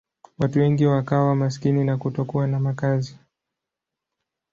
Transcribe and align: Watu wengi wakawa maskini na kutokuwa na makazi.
Watu 0.39 0.59
wengi 0.59 0.85
wakawa 0.85 1.35
maskini 1.35 1.83
na 1.83 1.97
kutokuwa 1.97 2.47
na 2.47 2.59
makazi. 2.59 3.19